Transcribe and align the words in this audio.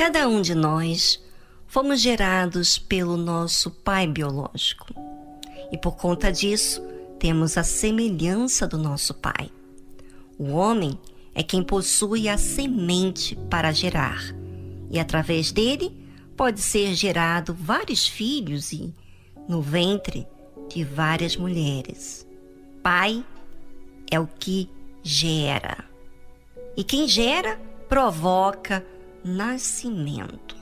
Cada 0.00 0.26
um 0.26 0.40
de 0.40 0.54
nós 0.54 1.22
fomos 1.66 2.00
gerados 2.00 2.78
pelo 2.78 3.18
nosso 3.18 3.70
pai 3.70 4.06
biológico. 4.06 4.94
E 5.70 5.76
por 5.76 5.94
conta 5.94 6.32
disso, 6.32 6.80
temos 7.18 7.58
a 7.58 7.62
semelhança 7.62 8.66
do 8.66 8.78
nosso 8.78 9.12
pai. 9.12 9.50
O 10.38 10.52
homem 10.52 10.98
é 11.34 11.42
quem 11.42 11.62
possui 11.62 12.30
a 12.30 12.38
semente 12.38 13.36
para 13.50 13.72
gerar, 13.72 14.34
e 14.90 14.98
através 14.98 15.52
dele 15.52 15.94
pode 16.34 16.62
ser 16.62 16.94
gerado 16.94 17.52
vários 17.52 18.08
filhos 18.08 18.72
e 18.72 18.94
no 19.46 19.60
ventre 19.60 20.26
de 20.70 20.82
várias 20.82 21.36
mulheres. 21.36 22.26
Pai 22.82 23.22
é 24.10 24.18
o 24.18 24.26
que 24.26 24.66
gera. 25.02 25.84
E 26.74 26.82
quem 26.82 27.06
gera 27.06 27.60
provoca 27.86 28.82
nascimento, 29.24 30.56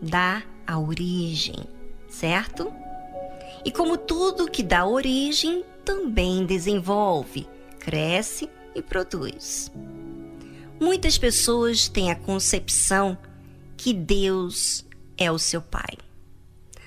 dá 0.00 0.42
a 0.66 0.78
origem, 0.78 1.64
certo? 2.08 2.72
E 3.64 3.70
como 3.70 3.96
tudo 3.96 4.50
que 4.50 4.62
dá 4.62 4.86
origem, 4.86 5.64
também 5.84 6.44
desenvolve, 6.44 7.48
cresce 7.78 8.48
e 8.74 8.82
produz. 8.82 9.72
Muitas 10.80 11.18
pessoas 11.18 11.88
têm 11.88 12.10
a 12.10 12.16
concepção 12.16 13.18
que 13.76 13.92
Deus 13.92 14.86
é 15.16 15.30
o 15.30 15.38
seu 15.38 15.60
pai. 15.60 15.96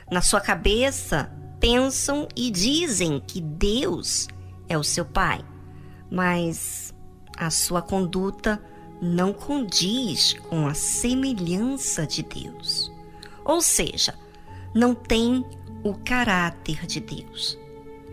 Na 0.09 0.21
sua 0.21 0.39
cabeça, 0.39 1.31
pensam 1.59 2.27
e 2.35 2.49
dizem 2.49 3.19
que 3.19 3.39
Deus 3.39 4.27
é 4.67 4.77
o 4.77 4.83
seu 4.83 5.05
pai, 5.05 5.43
mas 6.09 6.93
a 7.37 7.49
sua 7.49 7.81
conduta 7.81 8.61
não 9.01 9.33
condiz 9.33 10.33
com 10.33 10.67
a 10.67 10.75
semelhança 10.75 12.05
de 12.05 12.21
Deus. 12.21 12.91
Ou 13.43 13.59
seja, 13.59 14.13
não 14.75 14.93
tem 14.93 15.43
o 15.83 15.95
caráter 15.95 16.85
de 16.85 16.99
Deus. 16.99 17.57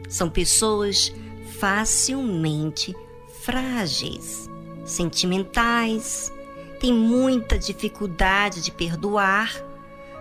São 0.09 0.31
pessoas 0.31 1.13
facilmente 1.59 2.97
frágeis, 3.43 4.49
sentimentais, 4.87 6.33
têm 6.81 6.95
muita 6.95 7.59
dificuldade 7.59 8.63
de 8.63 8.71
perdoar, 8.71 9.53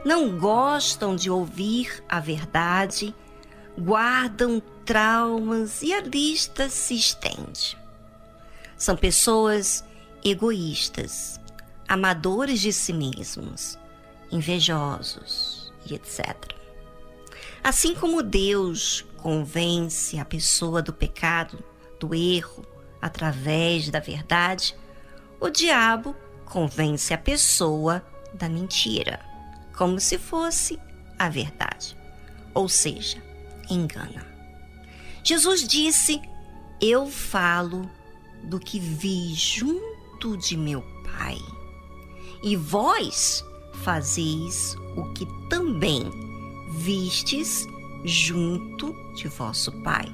não 0.03 0.37
gostam 0.37 1.15
de 1.15 1.29
ouvir 1.29 2.03
a 2.09 2.19
verdade, 2.19 3.15
guardam 3.77 4.61
traumas 4.83 5.81
e 5.81 5.93
a 5.93 6.01
lista 6.01 6.67
se 6.69 6.95
estende. 6.95 7.77
São 8.77 8.95
pessoas 8.95 9.83
egoístas, 10.29 11.39
amadores 11.87 12.59
de 12.59 12.73
si 12.73 12.93
mesmos, 12.93 13.77
invejosos 14.31 15.71
e 15.85 15.95
etc. 15.95 16.35
Assim 17.63 17.95
como 17.95 18.21
Deus 18.21 19.05
convence 19.17 20.17
a 20.19 20.25
pessoa 20.25 20.81
do 20.81 20.93
pecado, 20.93 21.63
do 21.99 22.13
erro, 22.13 22.65
através 23.01 23.89
da 23.89 23.99
verdade, 23.99 24.75
o 25.39 25.49
diabo 25.49 26.15
convence 26.45 27.13
a 27.13 27.17
pessoa 27.17 28.05
da 28.33 28.49
mentira, 28.49 29.19
como 29.75 29.99
se 29.99 30.17
fosse 30.17 30.79
a 31.17 31.29
verdade. 31.29 31.97
Ou 32.53 32.67
seja, 32.67 33.21
engana. 33.69 34.25
Jesus 35.23 35.67
disse: 35.67 36.21
Eu 36.81 37.09
falo 37.09 37.89
do 38.43 38.59
que 38.59 38.79
vi 38.79 39.33
junto 39.33 39.96
de 40.17 40.57
meu 40.57 40.81
Pai, 41.03 41.37
e 42.41 42.55
vós 42.55 43.45
fazeis 43.83 44.75
o 44.95 45.03
que 45.13 45.27
também 45.49 46.09
vistes 46.71 47.67
junto 48.03 48.95
de 49.15 49.27
vosso 49.27 49.71
Pai. 49.83 50.05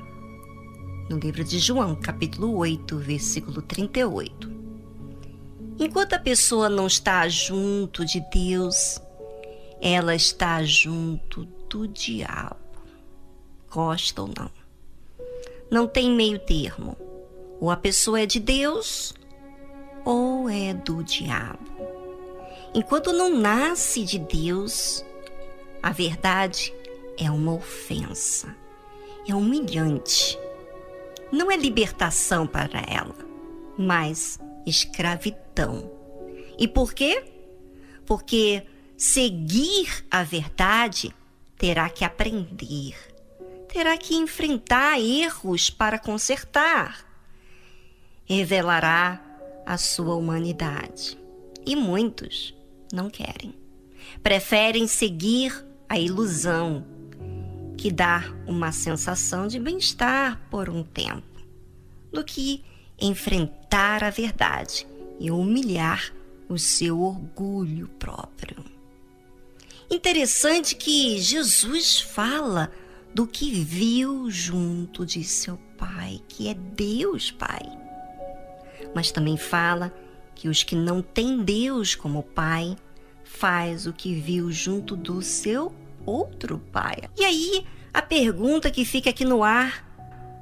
No 1.10 1.18
livro 1.18 1.44
de 1.44 1.60
João, 1.60 1.96
capítulo 1.96 2.56
8, 2.58 2.98
versículo 2.98 3.62
38. 3.62 4.52
Enquanto 5.80 6.14
a 6.14 6.20
pessoa 6.20 6.70
não 6.70 6.88
está 6.88 7.28
junto 7.30 8.06
de 8.06 8.20
Deus, 8.32 9.00
ela 9.82 10.16
está 10.16 10.64
junto 10.64 11.46
do 11.70 11.88
diabo. 11.88 12.58
Gosta 13.70 14.22
ou 14.22 14.28
não. 14.28 14.52
Não 15.72 15.88
tem 15.88 16.12
meio 16.12 16.40
termo. 16.40 16.98
Ou 17.60 17.72
a 17.72 17.78
pessoa 17.78 18.22
é 18.22 18.26
de 18.26 18.40
Deus 18.40 19.14
ou 20.06 20.50
é 20.50 20.74
do 20.74 21.04
diabo. 21.04 21.60
Enquanto 22.74 23.14
não 23.14 23.30
nasce 23.30 24.04
de 24.04 24.18
Deus, 24.18 25.06
a 25.82 25.92
verdade 25.92 26.74
é 27.18 27.30
uma 27.30 27.54
ofensa, 27.54 28.56
é 29.28 29.36
humilhante. 29.36 30.38
Não 31.32 31.52
é 31.52 31.58
libertação 31.58 32.48
para 32.48 32.82
ela, 32.88 33.16
mas 33.78 34.40
escravidão. 34.66 35.92
E 36.58 36.68
por 36.68 36.94
quê? 36.94 37.24
Porque 38.06 38.66
seguir 38.98 40.06
a 40.10 40.24
verdade 40.24 41.14
terá 41.58 41.90
que 41.90 42.04
aprender, 42.04 42.96
terá 43.68 43.98
que 43.98 44.16
enfrentar 44.16 45.00
erros 45.00 45.70
para 45.70 45.98
consertar. 46.00 47.06
Revelará 48.26 49.23
a 49.66 49.78
sua 49.78 50.16
humanidade. 50.16 51.18
E 51.66 51.76
muitos 51.76 52.56
não 52.92 53.10
querem. 53.10 53.54
Preferem 54.22 54.88
seguir 54.88 55.66
a 55.88 55.98
ilusão 55.98 56.86
que 57.78 57.92
dá 57.92 58.24
uma 58.48 58.72
sensação 58.72 59.48
de 59.48 59.60
bem-estar 59.60 60.42
por 60.50 60.70
um 60.70 60.84
tempo, 60.84 61.42
do 62.12 62.24
que 62.24 62.64
enfrentar 63.00 64.04
a 64.04 64.10
verdade 64.10 64.88
e 65.20 65.32
humilhar 65.32 66.14
o 66.48 66.58
seu 66.58 67.02
orgulho 67.02 67.88
próprio. 68.00 68.64
Interessante 69.90 70.76
que 70.76 71.20
Jesus 71.20 72.00
fala 72.00 72.72
do 73.14 73.28
que 73.28 73.52
viu 73.52 74.30
junto 74.30 75.06
de 75.06 75.24
seu 75.24 75.58
Pai, 75.78 76.22
que 76.28 76.48
é 76.48 76.54
Deus 76.54 77.32
Pai. 77.32 77.83
Mas 78.94 79.12
também 79.12 79.38
fala 79.38 79.94
que 80.36 80.48
os 80.50 80.64
que 80.64 80.76
não 80.76 81.02
têm 81.02 81.44
Deus 81.44 81.96
como 81.96 82.24
Pai 82.24 82.76
faz 83.24 83.88
o 83.88 83.94
que 83.94 84.16
viu 84.16 84.52
junto 84.52 84.96
do 84.96 85.22
seu 85.22 85.74
outro 86.06 86.60
pai. 86.72 86.96
E 87.18 87.24
aí, 87.24 87.66
a 87.94 88.02
pergunta 88.02 88.72
que 88.72 88.86
fica 88.86 89.10
aqui 89.10 89.26
no 89.26 89.44
ar: 89.44 89.86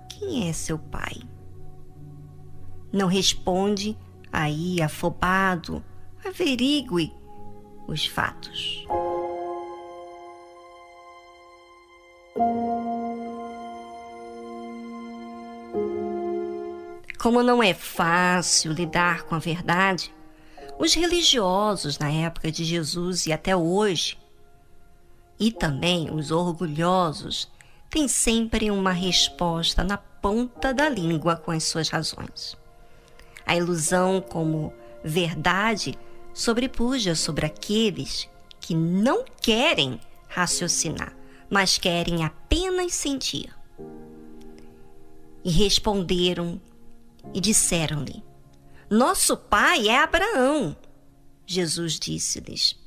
quem 0.10 0.48
é 0.48 0.54
seu 0.54 0.78
pai? 0.78 1.22
Não 2.92 3.08
responde 3.08 3.98
aí, 4.32 4.82
afobado, 4.82 5.84
averigue 6.24 7.14
os 7.88 8.06
fatos. 8.06 8.86
Como 17.22 17.44
não 17.44 17.62
é 17.62 17.72
fácil 17.72 18.74
lidar 18.74 19.26
com 19.26 19.36
a 19.36 19.38
verdade, 19.38 20.12
os 20.80 20.96
religiosos 20.96 22.00
na 22.00 22.10
época 22.10 22.52
de 22.52 22.64
Jesus 22.64 23.28
e 23.28 23.32
até 23.32 23.56
hoje, 23.56 24.18
e 25.40 25.52
também 25.52 26.10
os 26.12 26.32
orgulhosos, 26.32 27.48
têm 27.92 28.08
sempre 28.08 28.72
uma 28.72 28.92
resposta 28.92 29.84
na 29.84 29.98
ponta 29.98 30.74
da 30.74 30.90
língua 30.90 31.36
com 31.36 31.52
as 31.52 31.64
suas 31.64 31.90
razões. 31.90 32.58
A 33.46 33.56
ilusão 33.56 34.20
como 34.20 34.74
verdade 35.04 35.96
sobrepuja 36.34 37.14
sobre 37.14 37.46
aqueles 37.46 38.28
que 38.60 38.74
não 38.74 39.24
querem 39.40 40.02
raciocinar, 40.28 41.16
mas 41.52 41.78
querem 41.78 42.26
apenas 42.26 42.96
sentir. 42.96 43.56
E 45.44 45.52
responderam 45.52 46.60
e 47.34 47.40
disseram-lhe: 47.40 48.24
nosso 48.92 49.38
pai 49.38 49.88
é 49.88 50.00
Abraão. 50.00 50.76
Jesus 51.46 51.98
disse-lhes: 51.98 52.78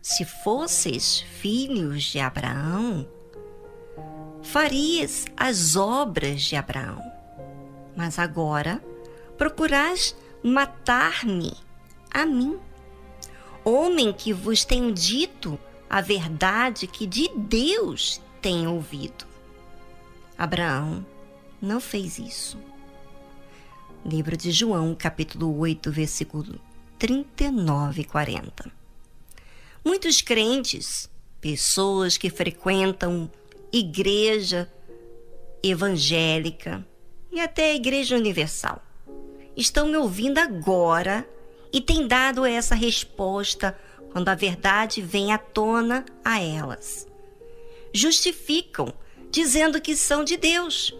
Se 0.00 0.24
fosses 0.24 1.20
filhos 1.20 2.04
de 2.04 2.18
Abraão, 2.18 3.06
farias 4.42 5.26
as 5.36 5.76
obras 5.76 6.40
de 6.40 6.56
Abraão. 6.56 7.02
Mas 7.94 8.18
agora 8.18 8.82
procurais 9.36 10.16
matar-me 10.42 11.52
a 12.10 12.24
mim, 12.24 12.58
homem 13.62 14.14
que 14.14 14.32
vos 14.32 14.64
tenho 14.64 14.90
dito 14.90 15.60
a 15.90 16.00
verdade 16.00 16.86
que 16.86 17.06
de 17.06 17.28
Deus 17.36 18.18
tenho 18.40 18.72
ouvido. 18.72 19.26
Abraão 20.38 21.04
não 21.60 21.82
fez 21.82 22.18
isso. 22.18 22.56
Livro 24.04 24.34
de 24.34 24.50
João, 24.50 24.94
capítulo 24.94 25.58
8, 25.58 25.92
versículo 25.92 26.58
39 26.98 28.00
e 28.00 28.04
40. 28.04 28.72
Muitos 29.84 30.22
crentes, 30.22 31.08
pessoas 31.38 32.16
que 32.16 32.30
frequentam 32.30 33.30
igreja 33.70 34.72
evangélica 35.62 36.84
e 37.30 37.40
até 37.40 37.72
a 37.72 37.74
igreja 37.74 38.16
universal, 38.16 38.82
estão 39.54 39.86
me 39.88 39.96
ouvindo 39.98 40.38
agora 40.38 41.28
e 41.70 41.78
têm 41.78 42.08
dado 42.08 42.46
essa 42.46 42.74
resposta 42.74 43.78
quando 44.12 44.30
a 44.30 44.34
verdade 44.34 45.02
vem 45.02 45.30
à 45.30 45.36
tona 45.36 46.06
a 46.24 46.40
elas. 46.40 47.06
Justificam, 47.92 48.94
dizendo 49.30 49.78
que 49.78 49.94
são 49.94 50.24
de 50.24 50.38
Deus. 50.38 50.96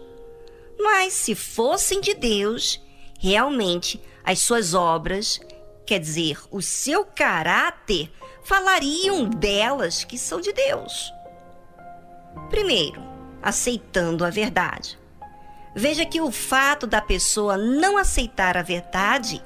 Mas 0.79 1.13
se 1.13 1.33
fossem 1.35 1.99
de 1.99 2.13
Deus, 2.13 2.79
realmente 3.21 4.01
as 4.23 4.39
suas 4.39 4.73
obras, 4.73 5.39
quer 5.85 5.99
dizer, 5.99 6.39
o 6.49 6.59
seu 6.59 7.05
caráter, 7.05 8.11
falariam 8.43 9.29
delas 9.29 10.03
que 10.03 10.17
são 10.17 10.41
de 10.41 10.51
Deus. 10.51 11.13
Primeiro, 12.49 12.99
aceitando 13.43 14.25
a 14.25 14.31
verdade. 14.31 14.97
Veja 15.75 16.03
que 16.03 16.19
o 16.19 16.31
fato 16.31 16.87
da 16.87 16.99
pessoa 16.99 17.57
não 17.57 17.95
aceitar 17.95 18.57
a 18.57 18.63
verdade 18.63 19.41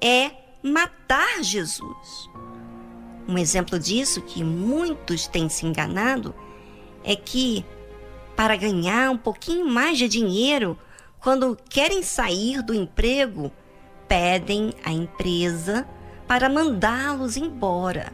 é 0.00 0.30
matar 0.62 1.42
Jesus. 1.42 2.30
Um 3.28 3.36
exemplo 3.36 3.78
disso 3.78 4.22
que 4.22 4.42
muitos 4.42 5.26
têm 5.26 5.50
se 5.50 5.66
enganado 5.66 6.34
é 7.04 7.14
que 7.14 7.64
para 8.34 8.56
ganhar 8.56 9.10
um 9.10 9.18
pouquinho 9.18 9.66
mais 9.66 9.98
de 9.98 10.08
dinheiro, 10.08 10.78
quando 11.20 11.56
querem 11.68 12.02
sair 12.02 12.62
do 12.62 12.74
emprego, 12.74 13.52
pedem 14.08 14.72
à 14.84 14.90
empresa 14.90 15.86
para 16.26 16.48
mandá-los 16.48 17.36
embora, 17.36 18.12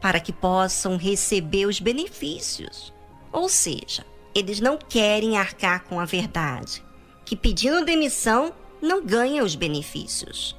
para 0.00 0.18
que 0.18 0.32
possam 0.32 0.96
receber 0.96 1.66
os 1.66 1.78
benefícios. 1.78 2.92
Ou 3.30 3.48
seja, 3.48 4.06
eles 4.34 4.60
não 4.60 4.78
querem 4.78 5.36
arcar 5.36 5.84
com 5.84 6.00
a 6.00 6.04
verdade, 6.04 6.82
que 7.24 7.36
pedindo 7.36 7.84
demissão 7.84 8.54
não 8.80 9.04
ganha 9.04 9.44
os 9.44 9.54
benefícios. 9.54 10.56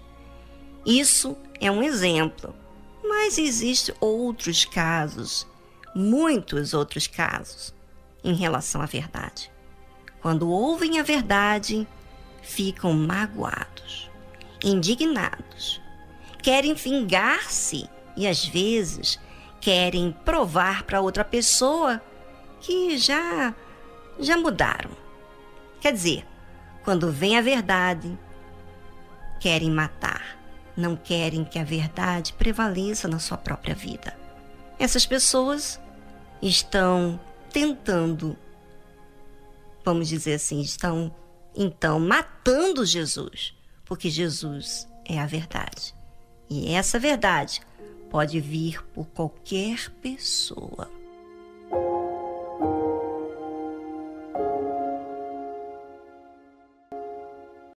Isso 0.86 1.36
é 1.60 1.72
um 1.72 1.82
exemplo, 1.82 2.54
mas 3.04 3.38
existem 3.38 3.96
outros 4.00 4.66
casos, 4.66 5.48
muitos 5.96 6.74
outros 6.74 7.08
casos, 7.08 7.74
em 8.24 8.34
relação 8.34 8.82
à 8.82 8.86
verdade. 8.86 9.53
Quando 10.24 10.50
ouvem 10.50 11.00
a 11.00 11.04
verdade, 11.04 11.88
ficam 12.42 12.94
magoados, 12.94 14.10
indignados, 14.64 15.80
querem 16.42 16.74
vingar-se 16.74 17.88
e 18.18 18.26
às 18.26 18.44
vezes 18.44 19.20
querem 19.62 20.12
provar 20.26 20.84
para 20.84 21.02
outra 21.02 21.24
pessoa 21.24 22.02
que 22.60 22.98
já 22.98 23.54
já 24.20 24.36
mudaram. 24.36 24.92
Quer 25.80 25.94
dizer, 25.94 26.26
quando 26.84 27.12
vem 27.12 27.38
a 27.38 27.42
verdade, 27.42 28.18
querem 29.40 29.70
matar 29.70 30.44
não 30.76 30.96
querem 30.96 31.44
que 31.44 31.60
a 31.60 31.64
verdade 31.64 32.34
prevaleça 32.34 33.08
na 33.08 33.20
sua 33.20 33.38
própria 33.38 33.76
vida. 33.76 34.16
Essas 34.80 35.06
pessoas 35.06 35.80
estão 36.42 37.20
tentando, 37.52 38.36
vamos 39.84 40.08
dizer 40.08 40.36
assim, 40.36 40.62
estão 40.62 41.14
então 41.56 42.00
matando 42.00 42.86
Jesus, 42.86 43.56
porque 43.86 44.10
Jesus 44.10 44.88
é 45.06 45.20
a 45.20 45.26
verdade. 45.26 45.94
E 46.50 46.74
essa 46.74 47.00
verdade 47.00 47.62
pode 48.10 48.40
vir 48.40 48.84
por 48.94 49.08
qualquer 49.08 49.90
pessoa. 50.02 50.90